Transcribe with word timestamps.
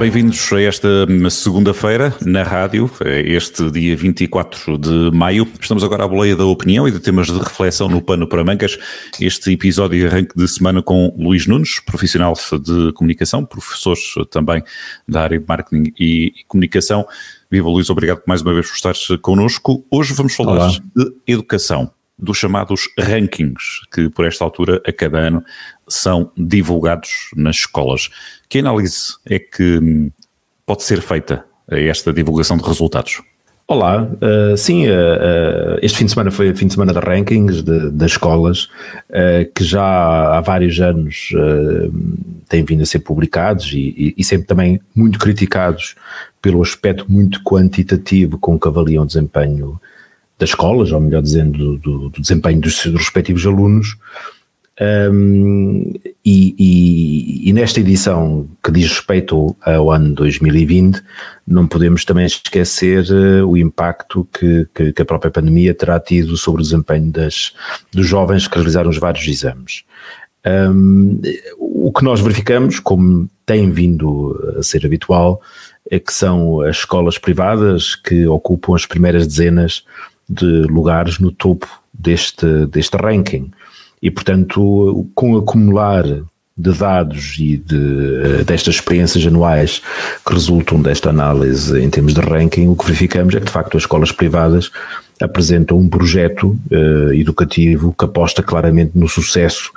Bem-vindos 0.00 0.50
a 0.54 0.62
esta 0.62 0.88
segunda-feira 1.28 2.16
na 2.24 2.42
rádio, 2.42 2.90
este 3.04 3.70
dia 3.70 3.94
24 3.94 4.78
de 4.78 5.10
maio. 5.12 5.46
Estamos 5.60 5.84
agora 5.84 6.04
à 6.04 6.08
boleia 6.08 6.34
da 6.34 6.46
opinião 6.46 6.88
e 6.88 6.90
de 6.90 6.98
temas 6.98 7.26
de 7.26 7.38
reflexão 7.38 7.86
no 7.86 8.00
pano 8.00 8.26
para 8.26 8.42
mangas. 8.42 8.78
Este 9.20 9.52
episódio 9.52 10.00
de 10.00 10.06
arranque 10.06 10.34
de 10.34 10.48
semana 10.48 10.82
com 10.82 11.14
Luís 11.18 11.46
Nunes, 11.46 11.80
profissional 11.80 12.32
de 12.32 12.94
comunicação, 12.94 13.44
professor 13.44 13.94
também 14.30 14.62
da 15.06 15.20
área 15.20 15.38
de 15.38 15.44
marketing 15.46 15.92
e 16.00 16.32
comunicação. 16.48 17.06
Viva 17.50 17.68
Luís, 17.68 17.90
obrigado 17.90 18.22
mais 18.26 18.40
uma 18.40 18.54
vez 18.54 18.68
por 18.68 18.76
estares 18.76 19.06
connosco. 19.20 19.84
Hoje 19.90 20.14
vamos 20.14 20.34
falar 20.34 20.52
Olá. 20.54 20.68
de 20.96 21.12
educação, 21.26 21.92
dos 22.18 22.38
chamados 22.38 22.88
rankings, 22.98 23.80
que 23.92 24.08
por 24.08 24.24
esta 24.24 24.44
altura, 24.44 24.80
a 24.86 24.92
cada 24.94 25.18
ano, 25.18 25.44
são 25.90 26.30
divulgados 26.36 27.30
nas 27.36 27.56
escolas. 27.56 28.08
Que 28.48 28.58
análise 28.58 29.14
é 29.26 29.38
que 29.38 29.78
hum, 29.78 30.10
pode 30.64 30.82
ser 30.82 31.00
feita 31.00 31.44
a 31.70 31.78
esta 31.78 32.12
divulgação 32.12 32.56
de 32.56 32.64
resultados? 32.64 33.22
Olá, 33.70 34.02
uh, 34.02 34.56
sim, 34.56 34.88
uh, 34.88 34.90
uh, 34.90 35.78
este 35.80 35.98
fim 35.98 36.04
de 36.04 36.10
semana 36.10 36.32
foi 36.32 36.50
o 36.50 36.56
fim 36.56 36.66
de 36.66 36.72
semana 36.72 36.92
de 36.92 36.98
rankings 36.98 37.62
das 37.62 38.10
escolas, 38.10 38.68
que 39.54 39.62
já 39.62 40.36
há 40.36 40.40
vários 40.40 40.80
anos 40.80 41.30
têm 42.48 42.64
vindo 42.64 42.82
a 42.82 42.86
ser 42.86 42.98
publicados 42.98 43.72
e, 43.72 43.78
e, 43.78 44.14
e, 44.18 44.24
sempre 44.24 44.48
também 44.48 44.80
muito 44.92 45.20
criticados 45.20 45.94
pelo 46.42 46.60
aspecto 46.60 47.06
muito 47.08 47.44
quantitativo 47.44 48.38
com 48.38 48.58
que 48.58 48.66
avaliam 48.66 49.04
o 49.04 49.06
desempenho 49.06 49.80
das 50.36 50.48
escolas, 50.48 50.90
ou 50.90 50.98
melhor 50.98 51.22
dizendo, 51.22 51.76
do, 51.76 52.08
do 52.08 52.20
desempenho 52.20 52.60
dos, 52.60 52.84
dos 52.84 53.02
respectivos 53.02 53.46
alunos. 53.46 53.96
Um, 54.80 55.92
e, 56.24 56.54
e, 56.58 57.50
e, 57.50 57.52
nesta 57.52 57.80
edição 57.80 58.48
que 58.64 58.72
diz 58.72 58.88
respeito 58.88 59.54
ao 59.60 59.90
ano 59.90 60.14
2020, 60.14 61.02
não 61.46 61.66
podemos 61.66 62.02
também 62.02 62.24
esquecer 62.24 63.04
uh, 63.10 63.46
o 63.46 63.58
impacto 63.58 64.26
que, 64.32 64.66
que, 64.74 64.92
que, 64.94 65.02
a 65.02 65.04
própria 65.04 65.30
pandemia 65.30 65.74
terá 65.74 66.00
tido 66.00 66.34
sobre 66.38 66.62
o 66.62 66.64
desempenho 66.64 67.12
das, 67.12 67.52
dos 67.92 68.06
jovens 68.06 68.48
que 68.48 68.54
realizaram 68.54 68.88
os 68.88 68.96
vários 68.96 69.26
exames. 69.28 69.84
Um, 70.46 71.20
o 71.58 71.92
que 71.92 72.02
nós 72.02 72.20
verificamos, 72.20 72.80
como 72.80 73.28
tem 73.44 73.70
vindo 73.70 74.54
a 74.58 74.62
ser 74.62 74.86
habitual, 74.86 75.42
é 75.90 75.98
que 75.98 76.12
são 76.12 76.62
as 76.62 76.78
escolas 76.78 77.18
privadas 77.18 77.94
que 77.94 78.26
ocupam 78.26 78.74
as 78.74 78.86
primeiras 78.86 79.26
dezenas 79.26 79.84
de 80.26 80.62
lugares 80.62 81.18
no 81.18 81.30
topo 81.30 81.68
deste, 81.92 82.66
deste 82.66 82.96
ranking 82.96 83.50
e, 84.02 84.10
portanto, 84.10 85.08
com 85.14 85.36
acumular 85.36 86.04
de 86.56 86.72
dados 86.72 87.36
e 87.38 87.56
de, 87.56 88.44
destas 88.44 88.74
experiências 88.74 89.26
anuais 89.26 89.80
que 90.26 90.32
resultam 90.32 90.80
desta 90.80 91.08
análise 91.08 91.80
em 91.80 91.88
termos 91.88 92.12
de 92.12 92.20
ranking, 92.20 92.68
o 92.68 92.76
que 92.76 92.84
verificamos 92.84 93.34
é 93.34 93.38
que, 93.38 93.46
de 93.46 93.52
facto, 93.52 93.76
as 93.76 93.84
escolas 93.84 94.12
privadas 94.12 94.70
apresentam 95.20 95.78
um 95.78 95.88
projeto 95.88 96.58
uh, 96.70 97.12
educativo 97.12 97.94
que 97.98 98.04
aposta 98.04 98.42
claramente 98.42 98.92
no 98.94 99.08
sucesso 99.08 99.70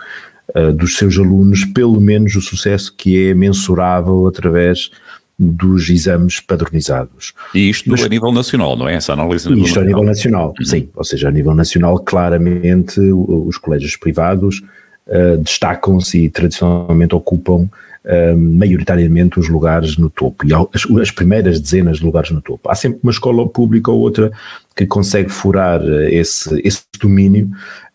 uh, 0.56 0.72
dos 0.74 0.98
seus 0.98 1.18
alunos, 1.18 1.66
pelo 1.66 2.00
menos 2.00 2.36
o 2.36 2.42
sucesso 2.42 2.94
que 2.96 3.30
é 3.30 3.34
mensurável 3.34 4.28
através 4.28 4.90
dos 5.38 5.90
exames 5.90 6.40
padronizados. 6.40 7.34
E 7.54 7.70
isto 7.70 7.90
Mas, 7.90 8.04
a 8.04 8.08
nível 8.10 8.32
nacional, 8.32 8.76
não 8.76 8.88
é? 8.88 8.96
Essa 8.96 9.14
análise 9.14 9.52
a 9.52 9.56
Isto 9.56 9.80
a 9.80 9.84
nível 9.84 10.04
nacional, 10.04 10.54
uhum. 10.58 10.66
sim. 10.66 10.90
Ou 10.96 11.04
seja, 11.04 11.28
a 11.28 11.32
nível 11.32 11.54
nacional, 11.56 12.00
claramente, 12.00 13.00
os 13.00 13.58
colégios 13.58 13.96
privados 13.96 14.62
uh, 15.08 15.38
destacam-se 15.38 16.26
e 16.26 16.30
tradicionalmente 16.30 17.16
ocupam 17.16 17.68
uh, 18.06 18.38
maioritariamente 18.38 19.40
os 19.40 19.50
lugares 19.50 19.98
no 19.98 20.10
topo, 20.10 20.46
e 20.46 20.54
as, 20.54 20.86
as, 21.02 21.12
primeiras 21.12 21.60
dezenas 21.60 21.98
de 21.98 22.06
lugares 22.06 22.30
no 22.32 22.42
topo. 22.42 22.70
Há 22.70 22.76
sempre 22.76 23.00
uma 23.02 23.12
escola 23.12 23.48
pública 23.48 23.92
ou 23.92 24.00
outra 24.00 24.32
que 24.76 24.86
consegue 24.86 25.30
furar 25.30 25.82
esse, 26.10 26.62
esse 26.64 26.84
domínio, 27.00 27.50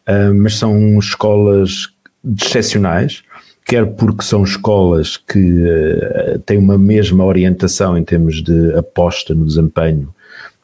uh, 0.08 0.34
mas 0.34 0.56
são 0.56 0.98
escolas 0.98 1.88
excepcionais, 2.42 3.22
quer 3.68 3.84
porque 3.84 4.24
são 4.24 4.42
escolas 4.42 5.18
que 5.18 5.38
uh, 5.38 6.38
têm 6.46 6.56
uma 6.56 6.78
mesma 6.78 7.22
orientação 7.22 7.98
em 7.98 8.02
termos 8.02 8.42
de 8.42 8.74
aposta 8.74 9.34
no 9.34 9.44
desempenho 9.44 10.08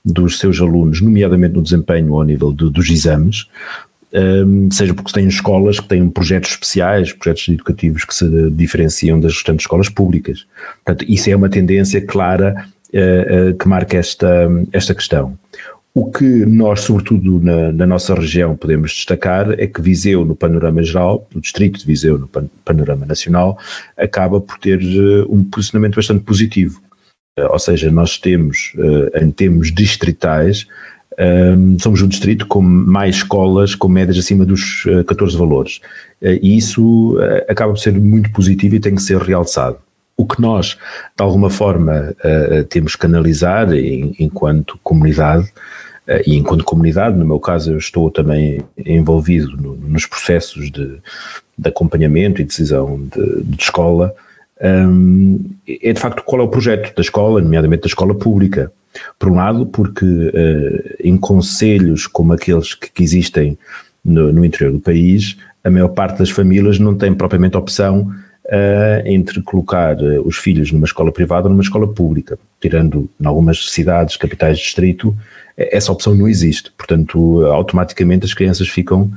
dos 0.02 0.38
seus 0.38 0.58
alunos, 0.60 1.02
nomeadamente 1.02 1.54
no 1.54 1.62
desempenho 1.62 2.14
ao 2.14 2.22
nível 2.22 2.50
dos 2.50 2.90
exames, 2.90 3.46
um, 4.12 4.18
ehm, 4.18 4.70
seja 4.70 4.92
porque 4.92 5.12
têm 5.12 5.26
escolas 5.26 5.80
que 5.80 5.88
têm 5.88 6.08
projetos 6.08 6.50
especiais, 6.50 7.12
projetos 7.12 7.48
educativos 7.48 8.04
que 8.04 8.14
se 8.14 8.50
diferenciam 8.50 9.18
das 9.18 9.32
restantes 9.32 9.64
escolas 9.64 9.88
públicas. 9.88 10.46
Portanto, 10.84 11.10
isso 11.10 11.30
é 11.30 11.36
uma 11.36 11.48
tendência 11.48 12.02
clara 12.02 12.66
uh, 12.92 13.50
uh, 13.50 13.54
que 13.54 13.66
marca 13.66 13.96
esta, 13.96 14.46
esta 14.72 14.94
questão. 14.94 15.38
O 15.96 16.10
que 16.10 16.24
nós, 16.24 16.80
sobretudo 16.80 17.40
na, 17.40 17.70
na, 17.70 17.86
nossa 17.86 18.16
região, 18.16 18.56
podemos 18.56 18.90
destacar 18.90 19.52
é 19.52 19.64
que 19.68 19.80
Viseu, 19.80 20.24
no 20.24 20.34
panorama 20.34 20.82
geral, 20.82 21.28
o 21.32 21.40
distrito 21.40 21.78
de 21.78 21.86
Viseu, 21.86 22.18
no 22.18 22.28
panorama 22.64 23.06
nacional, 23.06 23.56
acaba 23.96 24.40
por 24.40 24.58
ter 24.58 24.80
uh, 24.80 25.32
um 25.32 25.44
posicionamento 25.44 25.94
bastante 25.94 26.24
positivo. 26.24 26.82
Uh, 27.38 27.46
ou 27.48 27.60
seja, 27.60 27.92
nós 27.92 28.18
temos, 28.18 28.72
uh, 28.74 29.24
em 29.24 29.30
termos 29.30 29.72
distritais, 29.72 30.66
somos 31.78 32.02
o 32.02 32.08
distrito 32.08 32.44
com 32.48 32.60
mais 32.60 33.18
escolas 33.18 33.76
com 33.76 33.86
médias 33.86 34.18
acima 34.18 34.44
dos 34.44 34.84
14 35.06 35.36
valores. 35.36 35.80
e 36.20 36.56
isso 36.56 37.16
acaba 37.48 37.72
por 37.72 37.78
ser 37.78 37.92
muito 37.92 38.32
positivo 38.32 38.74
e 38.74 38.80
tem 38.80 38.96
que 38.96 39.00
ser 39.00 39.18
realçado. 39.18 39.78
O 40.16 40.26
que 40.26 40.40
nós, 40.40 40.78
de 41.16 41.22
alguma 41.22 41.50
forma, 41.50 42.14
temos 42.68 42.94
que 42.94 43.04
analisar 43.04 43.68
enquanto 43.74 44.78
comunidade 44.82 45.50
eh, 46.06 46.22
e 46.26 46.36
enquanto 46.36 46.64
comunidade, 46.64 47.16
no 47.16 47.24
meu 47.24 47.40
caso, 47.40 47.72
eu 47.72 47.78
estou 47.78 48.10
também 48.10 48.62
envolvido 48.76 49.56
no, 49.56 49.74
nos 49.76 50.06
processos 50.06 50.70
de, 50.70 50.98
de, 51.56 51.68
acompanhamento 51.68 52.40
e 52.40 52.44
decisão 52.44 53.00
de, 53.14 53.42
de 53.42 53.62
escola, 53.62 54.14
um, 54.62 55.40
é 55.66 55.92
de 55.92 56.00
facto 56.00 56.22
qual 56.22 56.40
é 56.42 56.44
o 56.44 56.48
projeto 56.48 56.94
da 56.94 57.02
escola, 57.02 57.40
nomeadamente 57.40 57.82
da 57.82 57.88
escola 57.88 58.14
pública. 58.14 58.70
Por 59.18 59.28
um 59.28 59.34
lado, 59.34 59.66
porque 59.66 60.06
em 61.02 61.16
conselhos 61.16 62.06
como 62.06 62.32
aqueles 62.32 62.74
que, 62.74 62.88
que 62.92 63.02
existem 63.02 63.58
no, 64.04 64.32
no, 64.32 64.44
interior 64.44 64.72
do 64.72 64.78
país, 64.78 65.36
a 65.64 65.70
maior 65.70 65.88
parte 65.88 66.18
das 66.18 66.30
famílias 66.30 66.78
não 66.78 66.94
tem 66.94 67.12
propriamente 67.12 67.56
opção 67.56 68.14
uh, 68.46 69.06
entre 69.06 69.40
colocar 69.42 69.96
uh, 69.96 70.26
os 70.26 70.36
filhos 70.36 70.70
numa 70.72 70.86
escola 70.86 71.12
privada 71.12 71.46
ou 71.46 71.50
numa 71.50 71.62
escola 71.62 71.86
pública, 71.86 72.38
tirando 72.60 73.08
em 73.20 73.26
algumas 73.26 73.70
cidades, 73.70 74.16
capitais 74.16 74.58
de 74.58 74.64
distrito, 74.64 75.16
essa 75.56 75.92
opção 75.92 76.14
não 76.14 76.28
existe. 76.28 76.72
Portanto, 76.76 77.44
automaticamente 77.46 78.24
as 78.24 78.34
crianças 78.34 78.68
ficam 78.68 79.10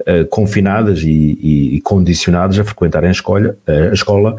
uh, 0.00 0.26
confinadas 0.28 1.02
e, 1.02 1.08
e, 1.08 1.76
e, 1.76 1.80
condicionadas 1.80 2.58
a 2.58 2.64
frequentarem 2.64 3.08
a 3.08 3.12
escola, 3.12 3.56
a 3.66 3.92
escola 3.92 4.36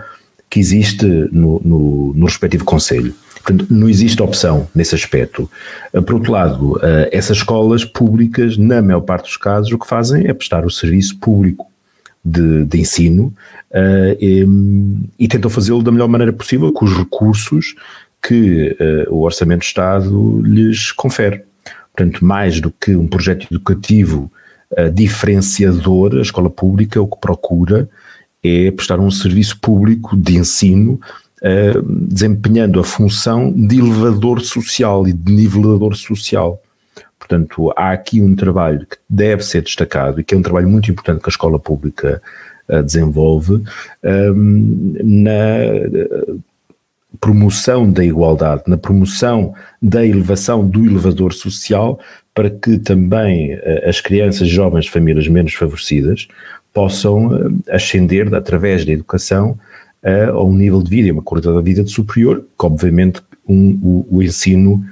que 0.49 0.59
existe 0.59 1.05
no, 1.31 1.61
no, 1.63 2.13
no 2.13 2.25
respectivo 2.25 2.65
conselho. 2.65 3.13
Portanto, 3.41 3.65
não 3.71 3.89
existe 3.89 4.21
opção 4.21 4.67
nesse 4.75 4.93
aspecto. 4.93 5.49
Por 5.91 6.13
outro 6.13 6.31
lado, 6.31 6.79
essas 7.11 7.37
escolas 7.37 7.83
públicas, 7.83 8.55
na 8.55 8.83
maior 8.83 9.01
parte 9.01 9.23
dos 9.23 9.37
casos, 9.37 9.71
o 9.71 9.79
que 9.79 9.87
fazem 9.87 10.27
é 10.27 10.33
prestar 10.33 10.63
o 10.63 10.69
serviço 10.69 11.17
público 11.17 11.70
de, 12.23 12.65
de 12.65 12.79
ensino 12.79 13.33
e, 14.19 14.45
e 15.17 15.27
tentam 15.27 15.49
fazê-lo 15.49 15.81
da 15.81 15.91
melhor 15.91 16.07
maneira 16.07 16.31
possível, 16.33 16.71
com 16.71 16.85
os 16.85 16.95
recursos 16.95 17.73
que 18.21 18.77
uh, 19.09 19.13
o 19.13 19.23
Orçamento 19.23 19.61
do 19.61 19.65
Estado 19.65 20.41
lhes 20.41 20.91
confere. 20.91 21.41
Portanto, 21.93 22.23
mais 22.23 22.61
do 22.61 22.71
que 22.71 22.95
um 22.95 23.07
projeto 23.07 23.47
educativo 23.51 24.31
uh, 24.71 24.91
diferenciador, 24.91 26.15
a 26.15 26.21
escola 26.21 26.49
pública 26.49 27.01
o 27.01 27.07
que 27.07 27.19
procura 27.19 27.89
é 28.43 28.71
prestar 28.71 28.99
um 28.99 29.11
serviço 29.11 29.59
público 29.59 30.15
de 30.15 30.37
ensino, 30.37 30.99
uh, 31.41 31.81
desempenhando 31.83 32.79
a 32.79 32.83
função 32.83 33.51
de 33.51 33.79
elevador 33.79 34.41
social 34.41 35.07
e 35.07 35.13
de 35.13 35.31
nivelador 35.31 35.95
social. 35.95 36.61
Portanto, 37.21 37.71
há 37.77 37.91
aqui 37.91 38.21
um 38.21 38.35
trabalho 38.35 38.85
que 38.85 38.97
deve 39.07 39.43
ser 39.43 39.61
destacado 39.61 40.19
e 40.19 40.23
que 40.23 40.33
é 40.33 40.37
um 40.37 40.41
trabalho 40.41 40.67
muito 40.67 40.89
importante 40.89 41.21
que 41.21 41.29
a 41.29 41.35
escola 41.35 41.59
pública 41.59 42.21
desenvolve 42.83 43.63
um, 44.03 44.95
na 45.03 45.31
promoção 47.19 47.89
da 47.91 48.03
igualdade, 48.03 48.63
na 48.67 48.77
promoção 48.77 49.53
da 49.81 50.05
elevação 50.05 50.67
do 50.67 50.85
elevador 50.85 51.33
social, 51.33 51.99
para 52.33 52.49
que 52.49 52.77
também 52.77 53.51
eh, 53.51 53.85
as 53.87 53.99
crianças 53.99 54.47
jovens 54.47 54.87
famílias 54.87 55.27
menos 55.27 55.53
favorecidas 55.53 56.27
possam 56.73 57.35
eh, 57.35 57.75
ascender 57.75 58.33
através 58.33 58.85
da 58.85 58.93
educação 58.93 59.59
eh, 60.01 60.25
a 60.25 60.41
um 60.41 60.55
nível 60.55 60.81
de 60.81 60.89
vida 60.89 61.11
uma 61.11 61.21
qualidade 61.21 61.57
de 61.57 61.63
vida 61.63 61.85
superior, 61.87 62.43
que 62.57 62.65
obviamente 62.65 63.21
um, 63.47 63.77
o, 63.83 64.07
o, 64.17 64.23
ensino 64.23 64.85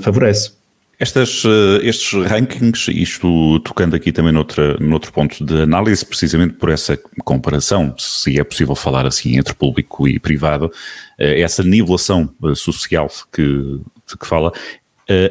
favorece. 0.00 0.52
Estas, 0.98 1.42
eh, 1.44 1.80
estes 1.82 2.12
rankings, 2.12 2.88
isto 2.88 3.58
tocando 3.60 3.96
aqui 3.96 4.12
também 4.12 4.32
noutra, 4.32 4.76
noutro 4.78 5.12
ponto 5.12 5.44
de 5.44 5.62
análise, 5.62 6.04
precisamente 6.04 6.54
por 6.54 6.68
essa 6.68 6.96
comparação, 7.24 7.94
se 7.98 8.38
é 8.38 8.44
possível 8.44 8.74
falar 8.76 9.06
assim, 9.06 9.36
entre 9.36 9.54
público 9.54 10.06
e 10.06 10.20
privado, 10.20 10.70
eh, 11.18 11.40
essa 11.40 11.62
nivelação 11.64 12.32
eh, 12.44 12.54
social 12.54 13.10
que, 13.32 13.42
de 13.42 14.18
que 14.18 14.26
fala, 14.26 14.52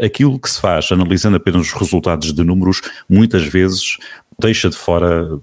aquilo 0.06 0.39
que 0.39 0.48
se 0.48 0.62
faz 0.62 0.92
analisando 0.92 1.38
apenas 1.38 1.62
os 1.62 1.74
resultados 1.74 2.31
de 2.31 2.44
números, 2.44 2.80
muitas 3.09 3.44
vezes 3.44 3.98
deixa 4.39 4.69
de 4.69 4.75
fora 4.75 5.39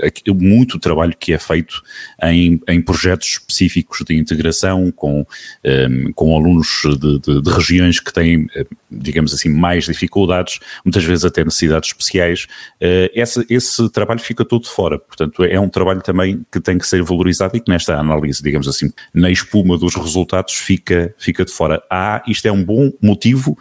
eh, 0.00 0.32
muito 0.34 0.78
trabalho 0.78 1.14
que 1.18 1.32
é 1.32 1.38
feito 1.38 1.82
em, 2.22 2.60
em 2.68 2.80
projetos 2.80 3.28
específicos 3.28 4.02
de 4.06 4.16
integração 4.16 4.90
com, 4.90 5.20
um, 5.20 5.24
ehm, 5.64 6.12
com 6.12 6.36
alunos 6.36 6.82
de, 6.84 7.18
de, 7.18 7.42
de, 7.42 7.50
regiões 7.50 8.00
que 8.00 8.12
têm, 8.12 8.46
eh, 8.54 8.64
digamos 8.90 9.32
assim, 9.32 9.48
mais 9.48 9.84
dificuldades, 9.84 10.58
muitas 10.84 11.04
vezes 11.04 11.24
até 11.24 11.44
necessidades 11.44 11.90
especiais. 11.90 12.46
Uh, 12.80 13.08
esse, 13.14 13.46
esse 13.48 13.88
trabalho 13.90 14.20
fica 14.20 14.44
todo 14.44 14.66
fora. 14.66 14.98
Portanto, 14.98 15.44
é 15.44 15.58
um 15.58 15.68
trabalho 15.68 16.02
também 16.02 16.44
que 16.50 16.60
tem 16.60 16.78
que 16.78 16.86
ser 16.86 17.02
valorizado 17.02 17.56
e 17.56 17.60
que 17.60 17.70
nesta 17.70 17.96
análise, 17.96 18.42
digamos 18.42 18.68
assim, 18.68 18.92
na 19.14 19.30
espuma 19.30 19.78
dos 19.78 19.94
resultados, 19.94 20.54
fica, 20.54 21.14
fica 21.18 21.44
de 21.44 21.52
fora. 21.52 21.82
Ah, 21.90 22.22
isto 22.26 22.46
é 22.46 22.52
um 22.52 22.62
bom 22.62 22.92
motivo, 23.00 23.56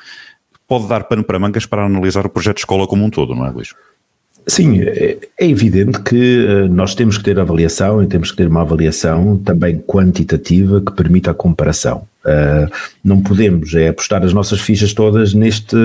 pode 0.68 0.88
dar 0.88 1.04
pano 1.04 1.24
para 1.24 1.40
mangas 1.40 1.66
para 1.66 1.86
analisar 1.86 2.26
o 2.26 2.30
projeto 2.30 2.56
de 2.56 2.62
escola 2.62 2.88
como 2.88 3.06
um 3.06 3.10
todo, 3.10 3.36
não 3.36 3.46
é, 3.46 3.52
Luís? 3.52 3.74
Sim, 4.48 4.82
é, 4.82 5.18
é 5.40 5.48
evidente 5.48 6.02
que 6.02 6.46
eh, 6.48 6.68
nós 6.68 6.96
temos 6.96 7.18
que 7.18 7.24
ter 7.24 7.40
avaliação 7.40 8.02
e 8.02 8.08
temos 8.08 8.32
que 8.32 8.38
ter 8.38 8.48
uma 8.48 8.62
avaliação 8.62 9.38
também 9.38 9.78
quantitativa 9.80 10.82
que 10.82 10.92
permita 10.94 11.32
a 11.32 11.34
comparação. 11.34 12.08
Uh, 12.24 12.72
não 13.04 13.20
podemos 13.20 13.74
é 13.74 13.88
apostar 13.88 14.24
as 14.24 14.32
nossas 14.32 14.62
fichas 14.62 14.94
todas 14.94 15.34
neste, 15.34 15.76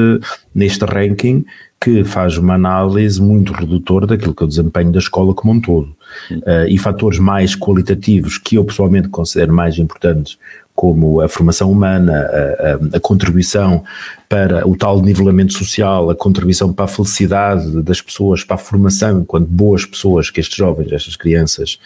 neste 0.55 0.85
ranking 0.85 1.47
que 1.81 2.03
faz 2.05 2.37
uma 2.37 2.55
análise 2.55 3.21
muito 3.21 3.53
redutora 3.53 4.07
daquilo 4.07 4.35
que 4.35 4.43
é 4.43 4.47
o 4.47 4.49
desempenho 4.49 4.91
da 4.91 4.99
escola 4.99 5.35
como 5.35 5.53
um 5.53 5.61
todo. 5.61 5.95
Uh, 6.31 6.67
e 6.69 6.79
fatores 6.79 7.19
mais 7.19 7.55
qualitativos 7.55 8.39
que 8.39 8.57
eu 8.57 8.65
pessoalmente 8.65 9.09
considero 9.09 9.53
mais 9.53 9.79
importantes, 9.79 10.39
como 10.75 11.21
a 11.23 11.29
formação 11.29 11.73
humana, 11.73 12.13
a, 12.13 12.95
a, 12.95 12.97
a, 12.97 13.01
contribuição 13.01 13.83
para 14.29 14.69
o 14.69 14.77
tal 14.77 15.01
nivelamento 15.01 15.55
social, 15.55 16.11
a 16.11 16.15
contribuição 16.15 16.73
para 16.73 16.85
a 16.85 16.89
felicidade 16.89 17.83
das 17.83 18.01
pessoas, 18.01 18.45
para 18.45 18.57
a 18.57 18.59
formação 18.59 19.21
enquanto 19.21 19.47
boas 19.47 19.87
pessoas 19.87 20.29
que 20.29 20.39
estes 20.39 20.57
jovens, 20.57 20.93
estas 20.93 21.17
crianças 21.17 21.79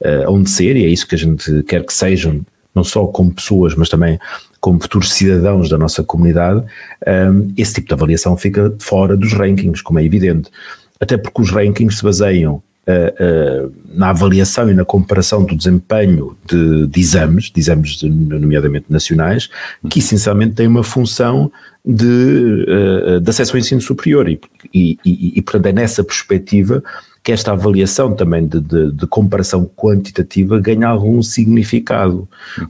uh, 0.00 0.28
hão 0.28 0.42
de 0.42 0.50
ser, 0.50 0.76
e 0.76 0.84
é 0.84 0.88
isso 0.88 1.08
que 1.08 1.14
a 1.14 1.18
gente 1.18 1.62
quer 1.62 1.84
que 1.84 1.94
sejam, 1.94 2.42
não 2.74 2.84
só 2.84 3.06
como 3.06 3.32
pessoas, 3.32 3.74
mas 3.74 3.88
também 3.88 4.18
como 4.64 4.80
futuros 4.80 5.12
cidadãos 5.12 5.68
da 5.68 5.76
nossa 5.76 6.02
comunidade, 6.02 6.64
um, 7.06 7.52
esse 7.54 7.74
tipo 7.74 7.88
de 7.88 7.92
avaliação 7.92 8.34
fica 8.34 8.74
fora 8.78 9.14
dos 9.14 9.34
rankings, 9.34 9.82
como 9.82 9.98
é 9.98 10.04
evidente. 10.04 10.48
Até 10.98 11.18
porque 11.18 11.42
os 11.42 11.50
rankings 11.50 11.98
se 11.98 12.02
baseiam 12.02 12.62
uh, 12.88 13.72
na 13.94 14.10
avaliação 14.10 14.70
e 14.70 14.74
na 14.74 14.84
comparação 14.84 15.44
do 15.44 15.56
desempenho 15.56 16.36
de, 16.46 16.86
de 16.86 17.00
exames, 17.00 17.50
de 17.50 17.60
exames 17.60 17.96
de, 17.96 18.08
nomeadamente 18.08 18.86
nacionais, 18.88 19.48
que 19.88 19.98
essencialmente 19.98 20.54
têm 20.54 20.66
uma 20.66 20.84
função 20.84 21.50
de, 21.84 22.66
uh, 22.68 23.20
de 23.20 23.30
acesso 23.30 23.52
ao 23.52 23.58
ensino 23.58 23.80
superior. 23.80 24.28
E, 24.28 24.40
e, 24.72 24.98
e, 25.04 25.32
e, 25.36 25.42
portanto 25.42 25.66
é 25.66 25.72
nessa 25.72 26.02
perspectiva 26.02 26.82
que 27.22 27.32
esta 27.32 27.52
avaliação 27.52 28.14
também 28.14 28.46
de, 28.46 28.60
de, 28.60 28.92
de, 28.92 29.06
comparação 29.06 29.64
quantitativa 29.64 30.60
ganha 30.60 30.88
algum 30.88 31.22
significado, 31.22 32.28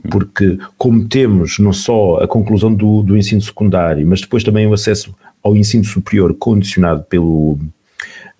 porque 0.09 0.57
como 0.77 1.05
temos 1.09 1.59
não 1.59 1.73
só 1.73 2.23
a 2.23 2.27
conclusão 2.27 2.73
do, 2.73 3.03
do 3.03 3.17
ensino 3.17 3.41
secundário, 3.41 4.07
mas 4.07 4.21
depois 4.21 4.45
também 4.45 4.65
o 4.65 4.73
acesso 4.73 5.13
ao 5.43 5.57
ensino 5.57 5.83
superior 5.83 6.33
condicionado 6.33 7.03
pelo, 7.03 7.59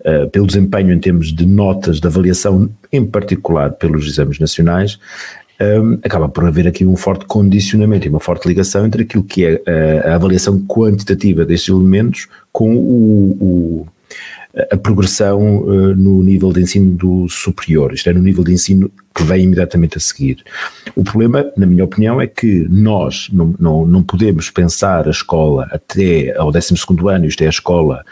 uh, 0.00 0.28
pelo 0.30 0.46
desempenho 0.46 0.92
em 0.92 0.98
termos 0.98 1.32
de 1.32 1.46
notas 1.46 2.00
de 2.00 2.06
avaliação, 2.06 2.70
em 2.92 3.04
particular 3.04 3.72
pelos 3.72 4.06
exames 4.06 4.38
nacionais, 4.38 4.98
um, 5.60 5.64
ehm, 5.64 5.98
acaba 6.02 6.28
por 6.28 6.44
haver 6.44 6.66
aqui 6.66 6.84
um 6.84 6.96
forte 6.96 7.24
condicionamento 7.24 8.06
e 8.06 8.10
uma 8.10 8.20
forte 8.20 8.46
ligação 8.46 8.84
entre 8.84 9.02
aquilo 9.02 9.24
que 9.24 9.44
é 9.44 9.62
a, 9.66 9.70
eh, 9.70 10.10
a 10.10 10.14
avaliação 10.14 10.60
quantitativa 10.66 11.46
destes 11.46 11.70
elementos 11.70 12.28
com 12.52 12.76
o, 12.76 13.36
o 13.40 13.86
a 14.70 14.76
progressão 14.76 15.58
uh, 15.58 15.94
no 15.94 16.22
nível 16.22 16.50
de 16.50 16.62
ensino 16.62 16.96
do 16.96 17.28
superior, 17.28 17.92
isto 17.92 18.08
é, 18.08 18.12
no 18.14 18.22
nível 18.22 18.42
de 18.42 18.52
ensino 18.52 18.90
que 19.14 19.22
vem 19.22 19.44
imediatamente 19.44 19.98
a 19.98 20.00
seguir. 20.00 20.42
O 20.94 21.04
problema, 21.04 21.44
na 21.56 21.66
minha 21.66 21.84
opinião, 21.84 22.20
é 22.20 22.26
que 22.26 22.66
nós 22.70 23.28
não, 23.30 23.54
não, 23.58 23.86
não 23.86 24.02
podemos 24.02 24.48
pensar 24.50 25.06
a 25.06 25.10
escola 25.10 25.68
até 25.70 26.34
ao 26.36 26.50
12 26.50 26.74
ano, 27.08 27.26
isto 27.26 27.42
é, 27.42 27.46
a 27.46 27.50
escola 27.50 28.04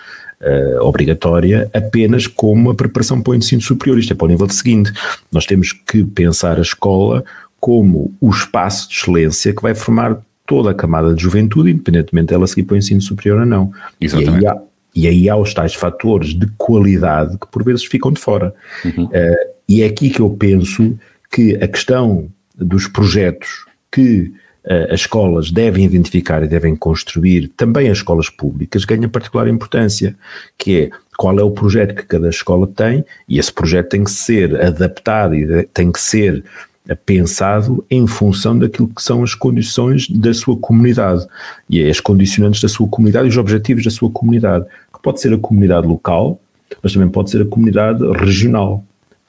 uh, 0.45 0.85
obrigatória 0.85 1.71
apenas 1.73 2.27
como 2.27 2.71
a 2.71 2.75
preparação 2.75 3.21
para 3.21 3.33
o 3.33 3.35
ensino 3.35 3.63
superior, 3.63 3.99
isto 3.99 4.13
é 4.13 4.17
para 4.17 4.27
o 4.27 4.29
nível 4.29 4.49
seguinte. 4.51 4.93
Nós 5.33 5.47
temos 5.47 5.73
que 5.73 6.05
pensar 6.05 6.59
a 6.59 6.63
escola 6.63 7.25
como 7.59 8.15
o 8.21 8.31
espaço 8.31 8.89
de 8.89 8.95
excelência 8.97 9.55
que 9.55 9.63
vai 9.63 9.75
formar 9.75 10.19
toda 10.47 10.71
a 10.71 10.75
camada 10.75 11.15
de 11.15 11.23
juventude, 11.23 11.71
independentemente 11.71 12.29
dela 12.29 12.47
seguir 12.47 12.65
para 12.65 12.75
o 12.75 12.79
ensino 12.79 13.01
superior 13.01 13.41
ou 13.41 13.47
não. 13.47 13.73
Exatamente. 14.01 14.43
E 14.43 14.47
aí 14.47 14.47
há, 14.47 14.63
e 14.95 15.09
aí 15.09 15.29
há 15.31 15.37
os 15.37 15.55
tais 15.55 15.75
fatores 15.75 16.35
de 16.35 16.47
qualidade 16.59 17.39
que 17.39 17.47
por 17.47 17.65
vezes 17.65 17.85
ficam 17.85 18.13
de 18.13 18.21
fora. 18.21 18.55
Uhum. 18.85 19.07
Uh, 19.07 19.55
e 19.67 19.83
é 19.83 19.87
aqui 19.87 20.11
que 20.11 20.21
eu 20.21 20.31
penso 20.31 20.99
que 21.31 21.57
a 21.57 21.67
questão 21.67 22.29
dos 22.55 22.87
projetos 22.87 23.65
que 23.91 24.33
as 24.67 25.01
escolas 25.01 25.51
devem 25.51 25.85
identificar 25.85 26.43
e 26.43 26.49
devem 26.49 26.75
construir, 26.75 27.49
também 27.49 27.91
as 27.91 27.99
escolas 27.99 28.31
públicas, 28.31 28.85
ganha 28.85 29.09
particular 29.09 29.47
importância, 29.47 30.17
que 30.57 30.83
é 30.83 30.91
qual 31.17 31.39
é 31.39 31.43
o 31.43 31.51
projeto 31.51 31.95
que 31.95 32.07
cada 32.07 32.29
escola 32.29 32.67
tem, 32.67 33.05
e 33.29 33.39
esse 33.39 33.53
projeto 33.53 33.91
tem 33.91 34.05
que 34.05 34.11
ser 34.11 34.61
adaptado 34.61 35.35
e 35.35 35.65
tem 35.65 35.93
que 35.93 36.01
ser 36.01 36.43
pensado 37.07 37.85
em 37.91 38.07
função 38.07 38.59
daquilo 38.59 38.89
que 38.89 39.03
são 39.03 39.23
as 39.23 39.35
condições 39.35 40.09
da 40.09 40.35
sua 40.35 40.57
comunidade. 40.57 41.27
E 41.69 41.83
é 41.83 41.89
as 41.89 42.01
condicionantes 42.01 42.61
da 42.61 42.69
sua 42.69 42.89
comunidade 42.89 43.27
e 43.27 43.31
os 43.31 43.37
objetivos 43.37 43.85
da 43.85 43.91
sua 43.91 44.11
comunidade, 44.11 44.67
que 44.93 45.01
pode 45.03 45.21
ser 45.21 45.33
a 45.33 45.39
comunidade 45.39 45.87
local, 45.87 46.41
mas 46.83 46.93
também 46.93 47.09
pode 47.09 47.31
ser 47.31 47.43
a 47.43 47.47
comunidade 47.47 48.03
regional 48.19 48.85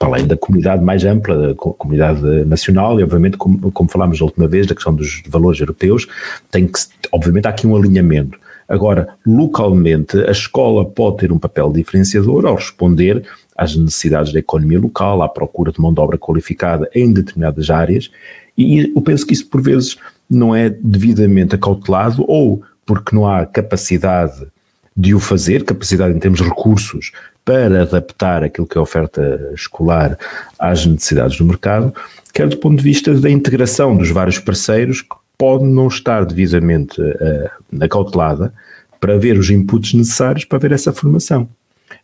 para 0.06 0.16
além 0.16 0.28
da 0.28 0.38
comunidade 0.38 0.84
mais 0.84 1.04
ampla, 1.04 1.50
da 1.50 1.56
comunidade 1.56 2.22
nacional, 2.46 3.00
e 3.00 3.04
obviamente, 3.04 3.38
como, 3.38 3.72
como 3.72 3.90
falámos 3.90 4.20
da 4.20 4.26
última 4.26 4.48
vez, 4.48 4.68
da 4.68 4.76
questão 4.76 4.94
dos 4.94 5.24
valores 5.28 5.60
europeus, 5.60 6.08
tem 6.52 6.68
que, 6.68 6.80
obviamente, 7.12 7.48
há 7.48 7.50
aqui 7.50 7.66
um 7.66 7.76
alinhamento. 7.76 8.38
Agora, 8.68 9.10
localmente, 9.26 10.18
a 10.18 10.32
escola 10.32 10.86
pode 10.86 11.18
ter 11.18 11.32
um 11.32 11.38
papel 11.38 11.72
diferenciador 11.72 12.46
ao 12.46 12.56
responder 12.56 13.24
às 13.56 13.76
necessidades 13.76 14.32
da 14.32 14.40
economia 14.40 14.80
local, 14.80 15.22
à 15.22 15.30
procura 15.30 15.72
de 15.72 15.80
mão 15.80 15.94
de 15.94 16.00
obra 16.00 16.18
qualificada 16.18 16.90
em 16.94 17.12
determinadas 17.12 17.70
áreas, 17.70 18.12
e 18.58 18.92
eu 18.96 19.02
penso 19.02 19.26
que 19.26 19.34
isso, 19.34 19.48
por 19.48 19.62
vezes, 19.62 19.98
não 20.30 20.56
é 20.56 20.70
devidamente 20.70 21.56
acautelado 21.56 22.24
ou 22.28 22.62
porque 22.86 23.16
não 23.16 23.28
há 23.28 23.46
capacidade 23.46 24.48
de 24.96 25.14
o 25.14 25.20
fazer, 25.20 25.64
capacidade 25.64 26.16
em 26.16 26.20
termos 26.20 26.40
de 26.40 26.48
recursos 26.48 27.12
para 27.44 27.84
adaptar 27.84 28.44
aquilo 28.44 28.66
que 28.66 28.78
é 28.78 28.80
a 28.80 28.84
oferta 28.84 29.52
escolar 29.54 30.18
às 30.58 30.86
necessidades 30.86 31.38
do 31.38 31.46
mercado, 31.46 31.94
quer 32.34 32.48
do 32.48 32.58
ponto 32.58 32.78
de 32.78 32.84
vista 32.84 33.14
da 33.14 33.30
integração 33.30 33.96
dos 33.96 34.10
vários 34.10 34.40
parceiros 34.40 35.02
que 35.02 35.16
pode 35.38 35.66
não 35.66 35.88
estar 35.88 36.26
devidamente 36.26 37.00
uh, 37.02 37.50
acautelada 37.82 38.54
para 39.00 39.18
ver 39.18 39.38
os 39.38 39.50
inputs 39.50 39.94
necessários 39.94 40.46
para 40.46 40.58
ver 40.58 40.72
essa 40.72 40.92
formação. 40.92 41.48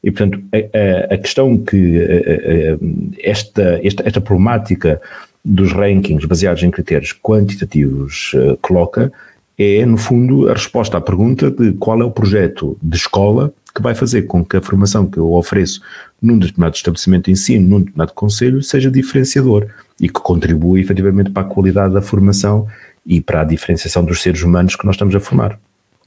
E, 0.04 0.12
portanto, 0.12 0.44
a, 0.52 0.58
a, 0.58 1.16
a 1.16 1.18
questão 1.18 1.58
que 1.58 1.98
a, 2.00 3.28
esta, 3.28 3.80
esta, 3.84 4.08
esta 4.08 4.22
problemática 4.22 5.02
dos 5.44 5.72
rankings 5.72 6.28
baseados 6.28 6.62
em 6.62 6.70
critérios 6.70 7.14
quantitativos 7.14 8.34
uh, 8.36 8.58
coloca 8.62 9.12
é, 9.62 9.86
no 9.86 9.98
fundo, 9.98 10.50
a 10.50 10.54
resposta 10.54 10.98
à 10.98 11.02
pergunta 11.02 11.52
de 11.52 11.74
qual 11.74 12.02
é 12.02 12.04
o 12.04 12.12
projeto 12.12 12.78
de 12.82 12.98
escola 12.98 13.54
que 13.74 13.82
vai 13.82 13.96
fazer 13.96 14.24
com 14.24 14.44
que 14.44 14.58
a 14.58 14.62
formação 14.62 15.06
que 15.08 15.18
eu 15.18 15.34
ofereço 15.34 15.82
num 16.22 16.38
determinado 16.38 16.76
estabelecimento 16.76 17.26
de 17.26 17.32
ensino, 17.32 17.68
num 17.68 17.80
determinado 17.80 18.14
conselho, 18.14 18.62
seja 18.62 18.92
diferenciador 18.92 19.68
e 20.00 20.08
que 20.08 20.20
contribua 20.20 20.80
efetivamente 20.80 21.32
para 21.32 21.44
a 21.44 21.50
qualidade 21.50 21.94
da 21.94 22.02
formação 22.02 22.68
e 23.06 23.22
para 23.22 23.42
a 23.42 23.46
diferenciação 23.46 24.04
dos 24.04 24.22
seres 24.22 24.42
humanos 24.42 24.76
que 24.76 24.86
nós 24.86 24.96
estamos 24.96 25.16
a 25.16 25.20
formar. 25.20 25.60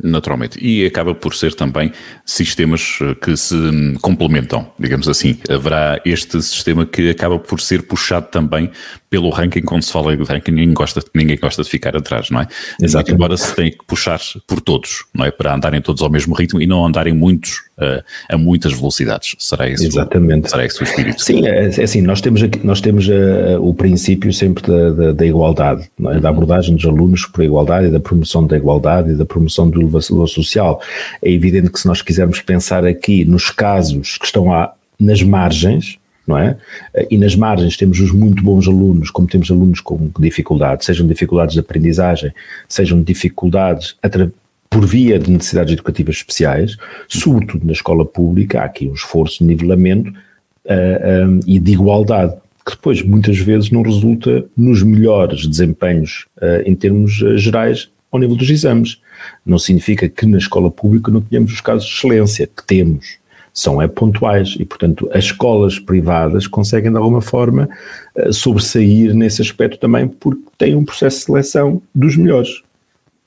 Naturalmente. 0.02 0.58
E 0.60 0.84
acaba 0.84 1.14
por 1.14 1.34
ser 1.34 1.54
também 1.54 1.92
sistemas 2.24 2.98
eh, 3.00 3.14
que 3.14 3.36
se 3.36 3.54
complementam, 4.02 4.66
digamos 4.78 5.08
assim. 5.08 5.38
Haverá 5.48 6.00
este 6.04 6.42
sistema 6.42 6.84
que 6.84 7.10
acaba 7.10 7.38
por 7.38 7.60
ser 7.60 7.82
puxado 7.82 8.26
também 8.26 8.70
pelo 9.08 9.30
ranking, 9.30 9.62
quando 9.62 9.82
se 9.82 9.92
fala 9.92 10.16
do 10.16 10.24
ranking, 10.24 10.50
ninguém 10.50 10.74
gosta, 10.74 11.00
ninguém 11.14 11.38
gosta 11.38 11.62
de 11.62 11.70
ficar 11.70 11.96
atrás, 11.96 12.30
não 12.30 12.40
é? 12.40 12.48
Exato. 12.82 13.12
Embora 13.12 13.36
se 13.36 13.54
tenha 13.54 13.70
que 13.70 13.84
puxar 13.86 14.18
por 14.48 14.60
todos, 14.60 15.04
não 15.14 15.24
é? 15.24 15.30
Para 15.30 15.54
andarem 15.54 15.80
todos 15.80 16.02
ao 16.02 16.10
mesmo 16.10 16.34
ritmo 16.34 16.60
e 16.60 16.66
não 16.66 16.84
andarem 16.84 17.14
muitos 17.14 17.60
uh, 17.78 18.02
a 18.28 18.36
muitas 18.36 18.72
velocidades. 18.72 19.36
Será 19.38 19.68
isso? 19.68 19.86
Exatamente. 19.86 20.50
Será 20.50 20.64
esse 20.64 20.80
o 20.80 20.84
espírito? 20.84 21.22
Sim, 21.22 21.46
é, 21.46 21.66
é 21.66 21.82
assim, 21.84 22.02
nós 22.02 22.20
temos, 22.20 22.42
aqui, 22.42 22.66
nós 22.66 22.80
temos 22.80 23.06
uh, 23.06 23.60
o 23.60 23.72
princípio 23.72 24.32
sempre 24.32 24.66
da, 24.66 24.90
da, 24.90 25.12
da 25.12 25.26
igualdade, 25.26 25.88
é? 26.10 26.18
da 26.18 26.28
abordagem 26.28 26.74
dos 26.74 26.84
alunos 26.84 27.24
por 27.26 27.44
igualdade 27.44 27.86
e 27.86 27.90
da 27.90 28.00
promoção 28.00 28.44
da 28.44 28.56
igualdade 28.56 29.12
e 29.12 29.14
da 29.14 29.24
promoção 29.24 29.70
do 29.70 29.83
elevador 29.84 30.28
social. 30.28 30.80
É 31.22 31.30
evidente 31.30 31.70
que 31.70 31.78
se 31.78 31.86
nós 31.86 32.02
quisermos 32.02 32.40
pensar 32.40 32.84
aqui 32.84 33.24
nos 33.24 33.50
casos 33.50 34.18
que 34.18 34.26
estão 34.26 34.48
lá 34.48 34.72
nas 34.98 35.22
margens, 35.22 35.98
não 36.26 36.38
é? 36.38 36.56
E 37.10 37.18
nas 37.18 37.36
margens 37.36 37.76
temos 37.76 38.00
os 38.00 38.10
muito 38.10 38.42
bons 38.42 38.66
alunos, 38.66 39.10
como 39.10 39.28
temos 39.28 39.50
alunos 39.50 39.80
com 39.80 40.10
dificuldades, 40.18 40.86
sejam 40.86 41.06
dificuldades 41.06 41.54
de 41.54 41.60
aprendizagem, 41.60 42.32
sejam 42.68 43.02
dificuldades 43.02 43.94
por 44.70 44.86
via 44.86 45.18
de 45.18 45.30
necessidades 45.30 45.72
educativas 45.72 46.16
especiais, 46.16 46.76
sobretudo 47.06 47.64
na 47.64 47.72
escola 47.72 48.04
pública, 48.04 48.60
há 48.60 48.64
aqui 48.64 48.88
um 48.88 48.94
esforço 48.94 49.38
de 49.38 49.44
nivelamento 49.44 50.10
uh, 50.10 50.14
eh, 50.64 51.24
um, 51.26 51.38
eh, 51.38 51.40
e 51.46 51.60
de 51.60 51.72
igualdade, 51.72 52.34
que 52.66 52.72
depois 52.72 53.00
muitas 53.02 53.38
vezes 53.38 53.70
não 53.70 53.82
resulta 53.82 54.44
nos 54.56 54.82
melhores 54.82 55.46
desempenhos 55.46 56.26
uh, 56.38 56.68
em 56.68 56.74
termos 56.74 57.20
uh, 57.22 57.38
gerais 57.38 57.88
ao 58.14 58.20
nível 58.20 58.36
dos 58.36 58.48
exames. 58.48 59.00
Não 59.44 59.58
significa 59.58 60.08
que 60.08 60.24
na 60.24 60.38
escola 60.38 60.70
pública 60.70 61.10
não 61.10 61.20
tenhamos 61.20 61.52
os 61.52 61.60
casos 61.60 61.86
de 61.86 61.94
excelência, 61.94 62.46
que 62.46 62.64
temos, 62.64 63.18
são 63.52 63.80
é 63.80 63.86
pontuais 63.86 64.56
e, 64.58 64.64
portanto, 64.64 65.08
as 65.12 65.26
escolas 65.26 65.78
privadas 65.78 66.46
conseguem 66.46 66.90
de 66.90 66.96
alguma 66.96 67.20
forma 67.20 67.68
sobressair 68.32 69.14
nesse 69.14 69.42
aspecto 69.42 69.78
também 69.78 70.08
porque 70.08 70.42
têm 70.58 70.74
um 70.74 70.84
processo 70.84 71.18
de 71.18 71.24
seleção 71.26 71.80
dos 71.94 72.16
melhores. 72.16 72.63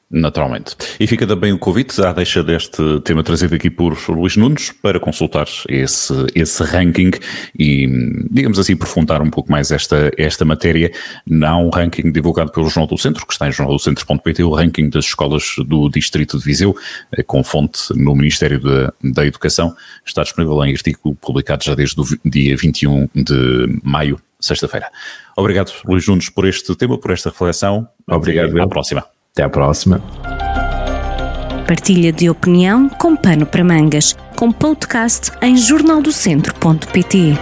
Naturalmente. 0.09 0.77
E 1.01 1.05
fica 1.05 1.27
também 1.27 1.51
o 1.51 1.59
convite 1.59 2.01
à 2.01 2.13
deixa 2.13 2.41
deste 2.41 3.01
tema 3.01 3.23
trazido 3.23 3.53
aqui 3.55 3.69
por 3.69 3.97
Luís 4.07 4.37
Nunes 4.37 4.71
para 4.71 5.01
consultar 5.01 5.47
esse, 5.67 6.13
esse 6.33 6.63
ranking 6.63 7.11
e, 7.59 7.87
digamos 8.31 8.57
assim, 8.57 8.73
aprofundar 8.73 9.21
um 9.21 9.29
pouco 9.29 9.51
mais 9.51 9.69
esta, 9.69 10.09
esta 10.17 10.45
matéria. 10.45 10.93
Há 11.43 11.57
um 11.57 11.69
ranking 11.69 12.09
divulgado 12.09 12.53
pelo 12.53 12.69
Jornal 12.69 12.87
do 12.87 12.97
Centro, 12.97 13.27
que 13.27 13.33
está 13.33 13.49
em 13.49 13.51
jornaldocentro.pt, 13.51 14.43
o 14.43 14.53
ranking 14.53 14.89
das 14.89 15.05
escolas 15.05 15.55
do 15.65 15.89
Distrito 15.89 16.37
de 16.37 16.45
Viseu, 16.45 16.73
eh, 17.11 17.21
com 17.21 17.43
fonte 17.43 17.93
no 17.93 18.15
Ministério 18.15 18.61
da, 18.61 18.93
da 19.03 19.25
Educação. 19.25 19.75
Está 20.05 20.23
disponível 20.23 20.63
em 20.63 20.71
artigo 20.71 21.15
publicado 21.15 21.65
já 21.65 21.75
desde 21.75 21.99
o 21.99 22.05
dia 22.23 22.55
21 22.55 23.09
de 23.13 23.81
maio, 23.83 24.17
sexta-feira. 24.39 24.89
Obrigado, 25.35 25.73
Luís 25.85 26.07
Nunes, 26.07 26.29
por 26.29 26.47
este 26.47 26.73
tema, 26.77 26.97
por 26.97 27.11
esta 27.11 27.29
reflexão. 27.29 27.89
Obrigado. 28.07 28.51
Até 28.51 28.61
à 28.61 28.67
próxima. 28.67 29.16
Até 29.37 29.43
à 29.43 29.49
próxima. 29.49 30.01
Partilha 31.67 32.11
de 32.11 32.27
opinião 32.27 32.89
com 32.89 33.15
pano 33.15 33.45
para 33.45 33.63
mangas, 33.63 34.15
com 34.35 34.51
podcast 34.51 35.31
em 35.43 35.55
jornaldocentro.pt. 35.55 37.37